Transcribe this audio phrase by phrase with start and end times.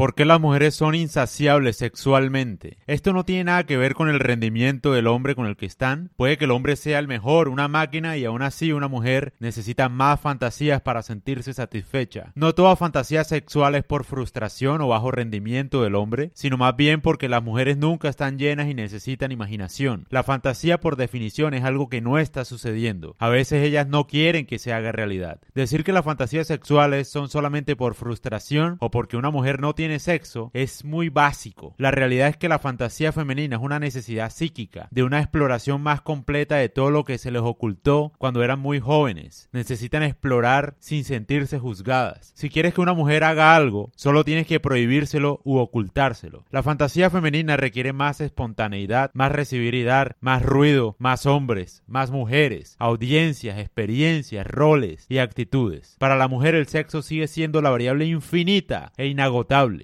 [0.00, 2.78] ¿Por qué las mujeres son insaciables sexualmente?
[2.86, 6.10] Esto no tiene nada que ver con el rendimiento del hombre con el que están.
[6.16, 9.90] Puede que el hombre sea el mejor, una máquina, y aún así una mujer necesita
[9.90, 12.32] más fantasías para sentirse satisfecha.
[12.34, 17.02] No toda fantasía sexual es por frustración o bajo rendimiento del hombre, sino más bien
[17.02, 20.06] porque las mujeres nunca están llenas y necesitan imaginación.
[20.08, 23.16] La fantasía por definición es algo que no está sucediendo.
[23.18, 25.42] A veces ellas no quieren que se haga realidad.
[25.54, 29.89] Decir que las fantasías sexuales son solamente por frustración o porque una mujer no tiene
[29.98, 31.74] sexo es muy básico.
[31.78, 36.00] La realidad es que la fantasía femenina es una necesidad psíquica, de una exploración más
[36.00, 39.48] completa de todo lo que se les ocultó cuando eran muy jóvenes.
[39.52, 42.32] Necesitan explorar sin sentirse juzgadas.
[42.34, 46.44] Si quieres que una mujer haga algo, solo tienes que prohibírselo u ocultárselo.
[46.50, 52.10] La fantasía femenina requiere más espontaneidad, más recibir y dar, más ruido, más hombres, más
[52.10, 55.96] mujeres, audiencias, experiencias, roles y actitudes.
[55.98, 59.79] Para la mujer el sexo sigue siendo la variable infinita e inagotable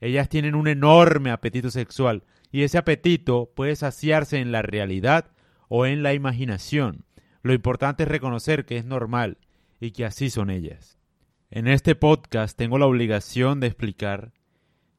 [0.00, 5.30] ellas tienen un enorme apetito sexual y ese apetito puede saciarse en la realidad
[5.68, 7.04] o en la imaginación.
[7.42, 9.38] Lo importante es reconocer que es normal
[9.80, 10.98] y que así son ellas.
[11.50, 14.32] En este podcast tengo la obligación de explicar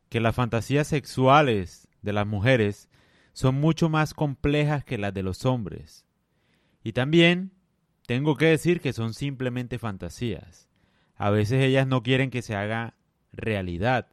[0.10, 2.90] que las fantasías sexuales de las mujeres
[3.34, 6.06] son mucho más complejas que las de los hombres.
[6.84, 7.52] Y también
[8.06, 10.68] tengo que decir que son simplemente fantasías.
[11.16, 12.96] A veces ellas no quieren que se haga
[13.32, 14.08] realidad.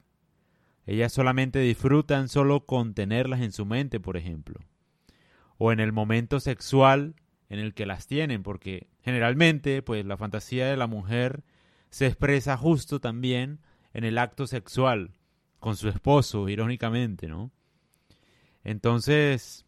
[0.87, 4.61] Ellas solamente disfrutan solo con tenerlas en su mente, por ejemplo.
[5.59, 7.17] O en el momento sexual
[7.49, 11.45] en el que las tienen, porque generalmente, pues la fantasía de la mujer
[11.91, 13.61] se expresa justo también
[13.93, 15.13] en el acto sexual
[15.59, 17.51] con su esposo, irónicamente, ¿no?
[18.63, 19.65] Entonces,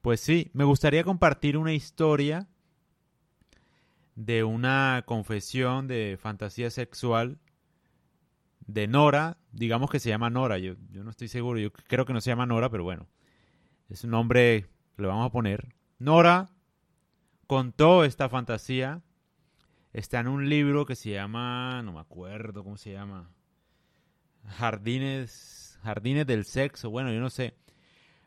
[0.00, 2.48] pues sí, me gustaría compartir una historia
[4.14, 7.38] de una confesión de fantasía sexual
[8.66, 12.12] de Nora, digamos que se llama Nora, yo, yo no estoy seguro, yo creo que
[12.12, 13.06] no se llama Nora, pero bueno,
[13.88, 15.74] es un nombre que le vamos a poner.
[15.98, 16.50] Nora
[17.46, 19.02] contó esta fantasía,
[19.92, 23.30] está en un libro que se llama, no me acuerdo cómo se llama,
[24.44, 27.54] Jardines, Jardines del Sexo, bueno, yo no sé.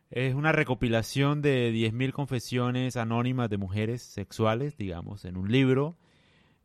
[0.09, 5.97] Es una recopilación de 10.000 confesiones anónimas de mujeres sexuales, digamos, en un libro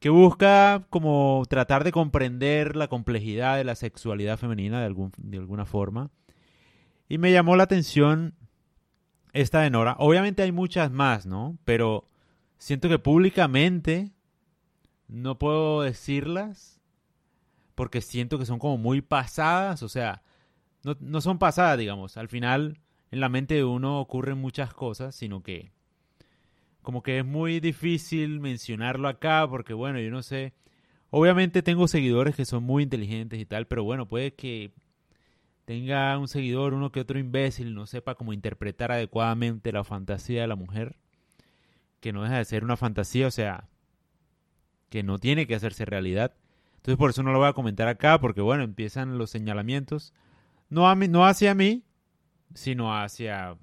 [0.04, 5.38] que busca como tratar de comprender la complejidad de la sexualidad femenina de, algún, de
[5.38, 6.10] alguna forma.
[7.08, 8.34] Y me llamó la atención
[9.32, 9.96] esta de Nora.
[9.98, 11.56] Obviamente hay muchas más, ¿no?
[11.64, 12.06] Pero
[12.58, 14.12] siento que públicamente
[15.08, 16.82] no puedo decirlas
[17.74, 20.22] porque siento que son como muy pasadas, o sea,
[20.82, 22.18] no, no son pasadas, digamos.
[22.18, 22.78] Al final,
[23.10, 25.72] en la mente de uno ocurren muchas cosas, sino que
[26.84, 30.52] como que es muy difícil mencionarlo acá porque bueno, yo no sé.
[31.10, 34.72] Obviamente tengo seguidores que son muy inteligentes y tal, pero bueno, puede que
[35.64, 40.48] tenga un seguidor, uno que otro imbécil, no sepa cómo interpretar adecuadamente la fantasía de
[40.48, 40.96] la mujer,
[42.00, 43.68] que no deja de ser una fantasía, o sea,
[44.90, 46.34] que no tiene que hacerse realidad.
[46.76, 50.12] Entonces por eso no lo voy a comentar acá, porque bueno, empiezan los señalamientos,
[50.68, 51.84] no, a mí, no hacia mí,
[52.54, 53.56] sino hacia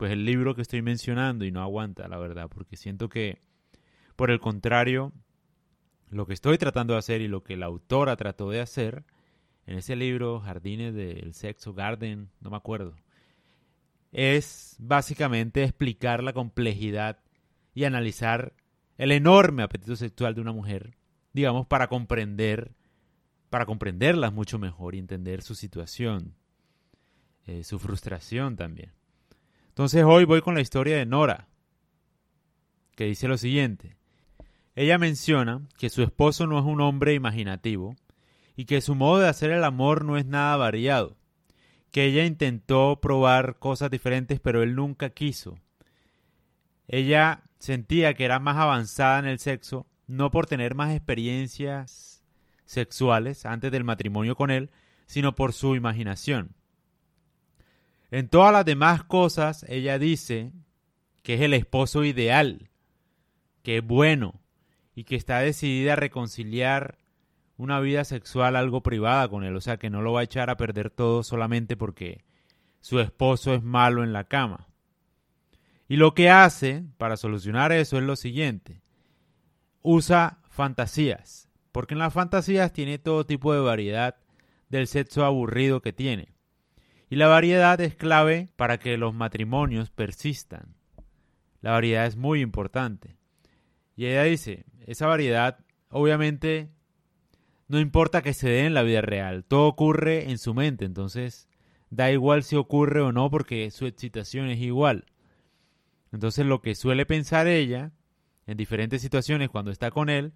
[0.00, 3.38] pues el libro que estoy mencionando y no aguanta, la verdad, porque siento que,
[4.16, 5.12] por el contrario,
[6.08, 9.04] lo que estoy tratando de hacer y lo que la autora trató de hacer
[9.66, 12.96] en ese libro, Jardines del Sexo, Garden, no me acuerdo,
[14.10, 17.18] es básicamente explicar la complejidad
[17.74, 18.54] y analizar
[18.96, 20.96] el enorme apetito sexual de una mujer,
[21.34, 22.72] digamos, para comprender,
[23.50, 26.36] para comprenderlas mucho mejor y entender su situación,
[27.44, 28.98] eh, su frustración también.
[29.80, 31.48] Entonces hoy voy con la historia de Nora,
[32.96, 33.96] que dice lo siguiente.
[34.74, 37.96] Ella menciona que su esposo no es un hombre imaginativo
[38.56, 41.16] y que su modo de hacer el amor no es nada variado,
[41.92, 45.58] que ella intentó probar cosas diferentes pero él nunca quiso.
[46.86, 52.22] Ella sentía que era más avanzada en el sexo, no por tener más experiencias
[52.66, 54.70] sexuales antes del matrimonio con él,
[55.06, 56.54] sino por su imaginación.
[58.10, 60.52] En todas las demás cosas, ella dice
[61.22, 62.70] que es el esposo ideal,
[63.62, 64.40] que es bueno
[64.94, 66.98] y que está decidida a reconciliar
[67.56, 70.50] una vida sexual algo privada con él, o sea que no lo va a echar
[70.50, 72.24] a perder todo solamente porque
[72.80, 74.66] su esposo es malo en la cama.
[75.86, 78.80] Y lo que hace para solucionar eso es lo siguiente,
[79.82, 84.16] usa fantasías, porque en las fantasías tiene todo tipo de variedad
[84.68, 86.32] del sexo aburrido que tiene.
[87.10, 90.74] Y la variedad es clave para que los matrimonios persistan.
[91.60, 93.16] La variedad es muy importante.
[93.96, 95.58] Y ella dice, esa variedad
[95.90, 96.70] obviamente
[97.68, 101.48] no importa que se dé en la vida real, todo ocurre en su mente, entonces
[101.90, 105.04] da igual si ocurre o no porque su excitación es igual.
[106.12, 107.92] Entonces lo que suele pensar ella
[108.46, 110.32] en diferentes situaciones cuando está con él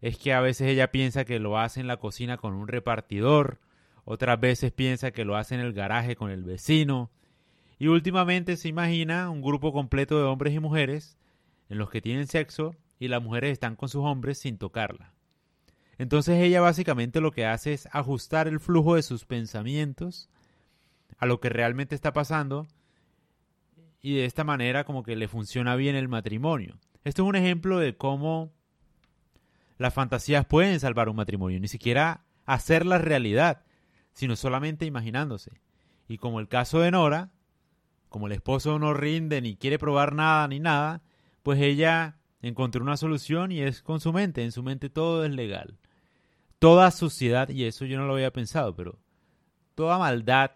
[0.00, 3.60] es que a veces ella piensa que lo hace en la cocina con un repartidor,
[4.10, 7.12] otras veces piensa que lo hace en el garaje con el vecino,
[7.78, 11.16] y últimamente se imagina un grupo completo de hombres y mujeres
[11.68, 15.12] en los que tienen sexo y las mujeres están con sus hombres sin tocarla.
[15.96, 20.28] Entonces ella básicamente lo que hace es ajustar el flujo de sus pensamientos
[21.18, 22.66] a lo que realmente está pasando
[24.02, 26.80] y de esta manera como que le funciona bien el matrimonio.
[27.04, 28.50] Esto es un ejemplo de cómo
[29.78, 33.62] las fantasías pueden salvar un matrimonio, ni siquiera hacerla realidad,
[34.12, 35.52] sino solamente imaginándose.
[36.08, 37.30] Y como el caso de Nora,
[38.08, 41.02] como el esposo no rinde ni quiere probar nada ni nada,
[41.42, 44.42] pues ella encontró una solución y es con su mente.
[44.42, 45.78] En su mente todo es legal.
[46.58, 48.98] Toda suciedad, y eso yo no lo había pensado, pero
[49.74, 50.52] toda maldad,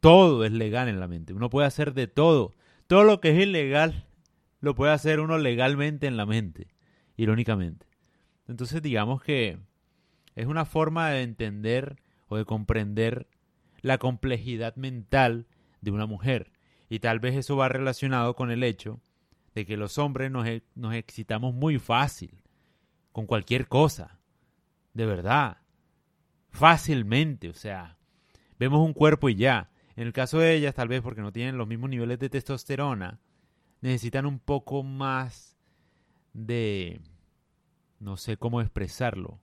[0.00, 1.34] todo es legal en la mente.
[1.34, 2.54] Uno puede hacer de todo.
[2.86, 4.06] Todo lo que es ilegal
[4.60, 6.68] lo puede hacer uno legalmente en la mente,
[7.16, 7.86] irónicamente.
[8.48, 9.58] Entonces digamos que
[10.36, 11.96] es una forma de entender
[12.36, 13.28] de comprender
[13.80, 15.46] la complejidad mental
[15.80, 16.52] de una mujer.
[16.88, 19.00] Y tal vez eso va relacionado con el hecho
[19.54, 22.42] de que los hombres nos, e, nos excitamos muy fácil
[23.12, 24.18] con cualquier cosa.
[24.92, 25.58] De verdad.
[26.50, 27.48] Fácilmente.
[27.48, 27.98] O sea,
[28.58, 29.70] vemos un cuerpo y ya.
[29.96, 33.20] En el caso de ellas, tal vez porque no tienen los mismos niveles de testosterona,
[33.80, 35.56] necesitan un poco más
[36.32, 37.00] de...
[38.00, 39.40] no sé cómo expresarlo.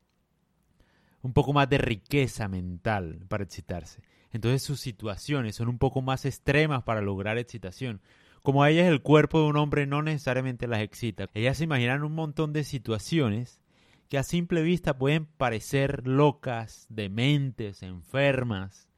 [1.22, 4.02] Un poco más de riqueza mental para excitarse.
[4.32, 8.02] Entonces sus situaciones son un poco más extremas para lograr excitación.
[8.42, 11.28] Como a ellas el cuerpo de un hombre no necesariamente las excita.
[11.34, 13.62] Ellas se imaginan un montón de situaciones
[14.10, 18.90] que a simple vista pueden parecer locas, dementes, enfermas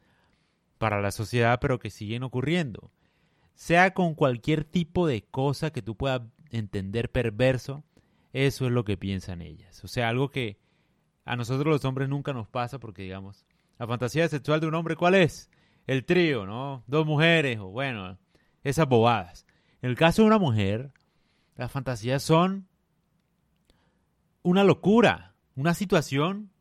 [0.78, 2.92] para la sociedad, pero que siguen ocurriendo.
[3.54, 7.84] Sea con cualquier tipo de cosa que tú puedas entender perverso,
[8.32, 9.84] eso es lo que piensan ellas.
[9.84, 10.58] O sea, algo que
[11.26, 13.46] a nosotros los hombres nunca nos pasa porque, digamos,
[13.80, 15.50] la fantasía sexual de un hombre, ¿cuál es?
[15.88, 16.84] El trío, ¿no?
[16.88, 18.18] Dos mujeres, o bueno,
[18.64, 19.46] esas bobadas.
[19.82, 20.94] En el caso de una mujer,
[21.56, 22.68] las fantasías son
[24.42, 26.52] una locura, una situación,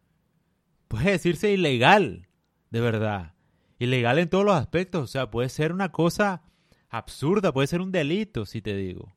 [0.89, 2.29] puede decirse ilegal,
[2.71, 3.35] de verdad.
[3.79, 6.43] Ilegal en todos los aspectos, o sea, puede ser una cosa
[6.89, 9.15] absurda, puede ser un delito, si te digo.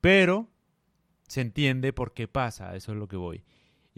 [0.00, 0.48] Pero
[1.28, 3.44] se entiende por qué pasa, eso es lo que voy.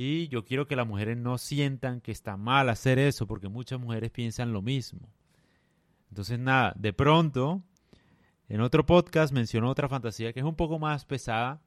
[0.05, 3.79] Y yo quiero que las mujeres no sientan que está mal hacer eso, porque muchas
[3.79, 5.09] mujeres piensan lo mismo.
[6.09, 7.63] Entonces, nada, de pronto,
[8.49, 11.63] en otro podcast mencionó otra fantasía que es un poco más pesada,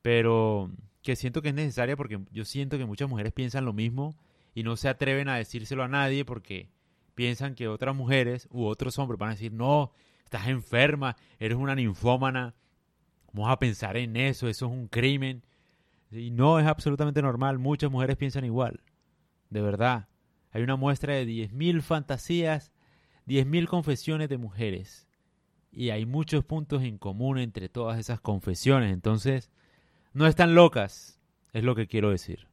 [0.00, 0.70] pero
[1.02, 4.16] que siento que es necesaria porque yo siento que muchas mujeres piensan lo mismo
[4.54, 6.70] y no se atreven a decírselo a nadie porque
[7.14, 9.92] piensan que otras mujeres u otros hombres van a decir, no,
[10.24, 12.54] estás enferma, eres una ninfómana,
[13.34, 15.42] vamos a pensar en eso, eso es un crimen.
[16.16, 18.80] Y no es absolutamente normal, muchas mujeres piensan igual,
[19.50, 20.08] de verdad.
[20.50, 22.72] Hay una muestra de 10.000 fantasías,
[23.26, 25.06] 10.000 confesiones de mujeres.
[25.70, 28.92] Y hay muchos puntos en común entre todas esas confesiones.
[28.92, 29.50] Entonces,
[30.14, 31.20] no están locas,
[31.52, 32.48] es lo que quiero decir.